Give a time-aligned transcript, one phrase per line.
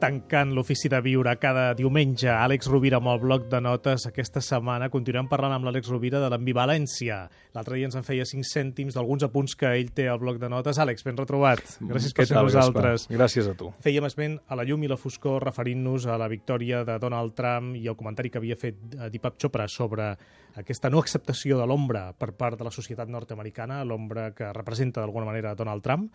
[0.00, 2.28] tancant l'ofici de viure cada diumenge.
[2.30, 4.06] Àlex Rovira amb el bloc de notes.
[4.08, 7.20] Aquesta setmana continuem parlant amb l'Àlex Rovira de l'ambivalència.
[7.56, 10.50] L'altre dia ens en feia cinc cèntims d'alguns apunts que ell té al bloc de
[10.52, 10.78] notes.
[10.78, 11.62] Àlex, ben retrobat.
[11.82, 13.06] Gràcies per ser nosaltres.
[13.06, 13.18] Gaspar?
[13.18, 13.72] Gràcies a tu.
[13.84, 17.74] Fèiem esment a la llum i la foscor referint-nos a la victòria de Donald Trump
[17.78, 20.12] i el comentari que havia fet eh, Deepak Chopra sobre
[20.58, 25.28] aquesta no acceptació de l'ombra per part de la societat nord-americana, l'ombra que representa d'alguna
[25.28, 26.10] manera Donald Trump.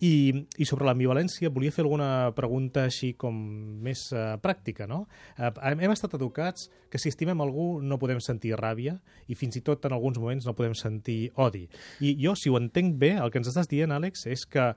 [0.00, 0.12] I,
[0.56, 3.36] I sobre l'ambivalència volia fer alguna pregunta així com
[3.84, 5.02] més uh, pràctica, no?
[5.36, 8.96] Uh, hem estat educats que si estimem algú no podem sentir ràbia
[9.28, 11.66] i fins i tot en alguns moments no podem sentir odi.
[12.00, 14.72] I jo, si ho entenc bé, el que ens estàs dient, Àlex, és que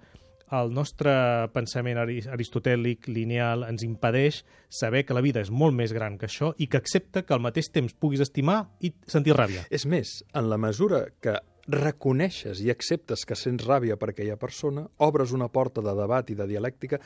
[0.53, 1.13] el nostre
[1.53, 6.51] pensament aristotèlic, lineal, ens impedeix saber que la vida és molt més gran que això
[6.61, 9.65] i que accepta que al mateix temps puguis estimar i sentir ràbia.
[9.73, 14.85] És més, en la mesura que reconeixes i acceptes que sents ràbia per aquella persona,
[14.97, 16.99] obres una porta de debat i de dialèctica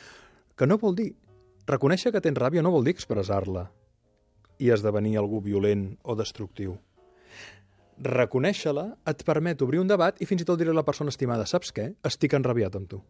[0.58, 1.14] que no vol dir...
[1.68, 3.66] Reconèixer que tens ràbia no vol dir expressar-la
[4.64, 6.78] i esdevenir algú violent o destructiu.
[8.00, 11.46] Reconèixer-la et permet obrir un debat i fins i tot dir a la persona estimada,
[11.46, 11.90] saps què?
[12.08, 13.02] Estic enrabiat amb tu.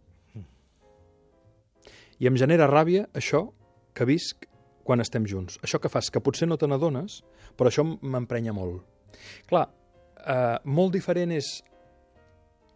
[2.18, 3.44] I em genera ràbia això
[3.94, 4.48] que visc
[4.88, 5.59] quan estem junts.
[5.62, 7.22] Això que fas, que potser no te n'adones,
[7.59, 8.81] però això m'emprenya molt.
[9.52, 9.68] Clar,
[10.28, 11.52] eh, molt diferent és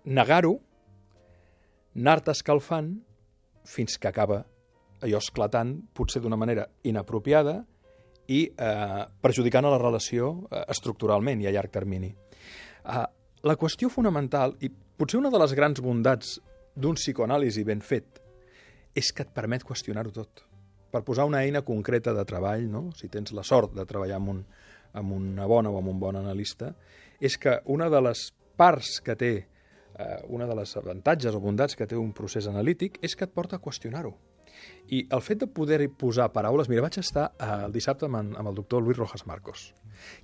[0.05, 0.55] negar-ho,
[1.95, 2.93] anar-te escalfant
[3.67, 4.41] fins que acaba
[5.01, 7.57] allò esclatant, potser d'una manera inapropiada
[8.31, 12.11] i eh, perjudicant a la relació eh, estructuralment i a llarg termini.
[12.11, 13.05] Eh,
[13.41, 16.37] la qüestió fonamental, i potser una de les grans bondats
[16.77, 18.21] d'un psicoanàlisi ben fet,
[18.95, 20.45] és que et permet qüestionar-ho tot.
[20.91, 22.89] Per posar una eina concreta de treball, no?
[22.95, 24.41] si tens la sort de treballar amb, un,
[24.99, 26.73] amb una bona o amb un bon analista,
[27.21, 28.25] és que una de les
[28.57, 29.31] parts que té,
[29.95, 33.33] eh, una de les avantatges o bondats que té un procés analític és que et
[33.33, 34.15] porta a qüestionar-ho.
[34.91, 36.69] I el fet de poder posar paraules...
[36.69, 39.71] Mira, vaig estar eh, el dissabte amb, amb el doctor Luis Rojas Marcos,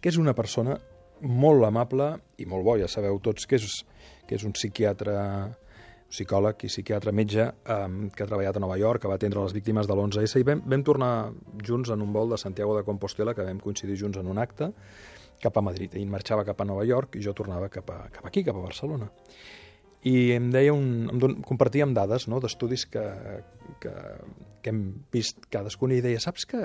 [0.02, 0.78] que és una persona
[1.22, 3.80] molt amable i molt bo, ja sabeu tots que és,
[4.28, 5.16] que és un psiquiatre
[6.08, 7.78] psicòleg i psiquiatre metge eh,
[8.16, 10.64] que ha treballat a Nova York, que va atendre les víctimes de l'11S i vam,
[10.66, 11.12] vam tornar
[11.68, 14.72] junts en un vol de Santiago de Compostela, que vam coincidir junts en un acte,
[15.42, 15.96] cap a Madrid.
[15.96, 18.66] Ell marxava cap a Nova York i jo tornava cap, a, cap aquí, cap a
[18.66, 19.10] Barcelona.
[20.08, 23.04] I em deia un, em don, compartíem dades no, d'estudis que,
[23.82, 23.94] que,
[24.62, 24.84] que hem
[25.14, 26.62] vist cadascun i deia, saps que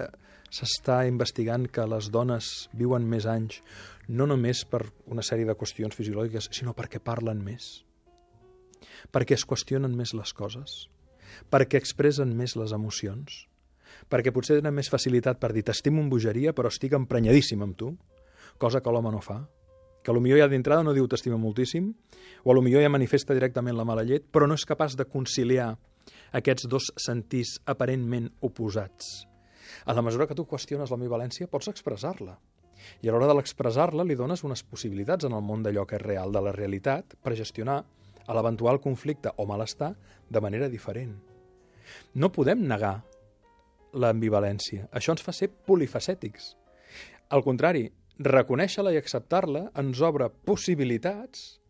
[0.53, 3.63] s'està investigant que les dones viuen més anys
[4.09, 7.85] no només per una sèrie de qüestions fisiològiques, sinó perquè parlen més,
[9.15, 10.77] perquè es qüestionen més les coses,
[11.51, 13.47] perquè expressen més les emocions,
[14.13, 17.95] perquè potser tenen més facilitat per dir t'estimo amb bogeria però estic emprenyadíssim amb tu,
[18.59, 19.41] cosa que l'home no fa,
[20.03, 21.93] que potser ja d'entrada no diu t'estima moltíssim,
[22.45, 25.73] o millor ja manifesta directament la mala llet, però no és capaç de conciliar
[26.35, 29.27] aquests dos sentits aparentment oposats.
[29.87, 32.37] A la mesura que tu qüestiones l'ambivalència, pots expressar-la.
[33.03, 36.03] I a l'hora de l'expressar-la li dones unes possibilitats en el món d'allò que és
[36.03, 37.79] real, de la realitat, per gestionar
[38.27, 39.93] a l'eventual conflicte o malestar
[40.29, 41.15] de manera diferent.
[42.15, 42.97] No podem negar
[43.93, 44.89] l'ambivalència.
[44.91, 46.55] Això ens fa ser polifacètics.
[47.31, 47.87] Al contrari,
[48.19, 51.63] reconèixer-la i acceptar-la ens obre possibilitats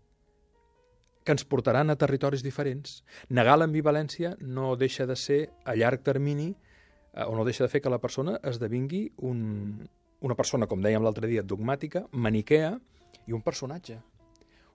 [1.23, 3.03] que ens portaran a territoris diferents.
[3.31, 7.83] Negar l'ambivalència no deixa de ser a llarg termini eh, o no deixa de fer
[7.83, 9.87] que la persona esdevingui un,
[10.23, 12.75] una persona, com dèiem l'altre dia, dogmàtica, maniquea
[13.27, 14.01] i un personatge.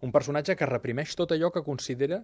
[0.06, 2.22] Un personatge que reprimeix tot allò que considera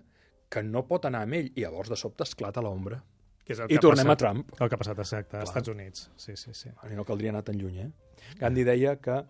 [0.49, 3.01] que no pot anar amb ell i llavors de sobte esclata l'ombra.
[3.43, 4.53] Que és el I que tornem passat, a Trump.
[4.59, 5.49] El que ha passat, exacte, als.
[5.51, 6.09] Estats Units.
[6.15, 6.69] Sí, sí, sí.
[6.89, 7.89] I no caldria anar tan lluny, eh?
[8.39, 9.23] Gandhi deia que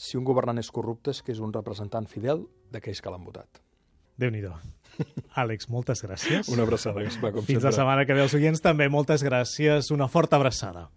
[0.00, 3.60] si un governant és corrupte és que és un representant fidel d'aquells que l'han votat.
[4.20, 4.52] Déu-n'hi-do.
[5.40, 6.48] Àlex, moltes gràcies.
[6.52, 7.76] Una abraçada, Gaspar, com Fins la sempre.
[7.80, 8.88] setmana que ve els oients també.
[8.92, 9.90] Moltes gràcies.
[9.94, 10.88] Una forta abraçada.